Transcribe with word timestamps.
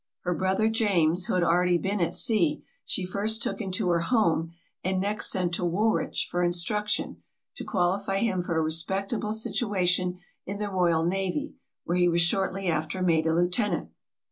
Her 0.21 0.33
brother 0.33 0.67
James, 0.67 1.27
who 1.27 1.35
had 1.35 1.43
already 1.43 1.77
been 1.77 2.01
at 2.01 2.15
sea, 2.15 2.63
she 2.83 3.05
first 3.05 3.43
took 3.43 3.61
into 3.61 3.87
her 3.89 3.99
house, 3.99 4.47
and 4.83 4.99
next 4.99 5.27
sent 5.31 5.53
to 5.53 5.63
Woolwich 5.63 6.27
for 6.27 6.43
instruction, 6.43 7.21
to 7.57 7.63
qualify 7.63 8.17
him 8.17 8.41
for 8.41 8.57
a 8.57 8.63
respectable 8.63 9.31
situation 9.31 10.17
in 10.43 10.57
the 10.57 10.71
royal 10.71 11.05
navy, 11.05 11.53
where 11.83 11.97
he 11.97 12.09
was 12.09 12.21
shortly 12.21 12.65
after 12.67 13.03
made 13.03 13.27
a 13.27 13.33
lieutenant. 13.35 13.91